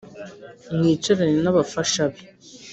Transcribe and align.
mwicarane 0.75 1.37
n’abafasha 1.41 2.03
be. 2.13 2.21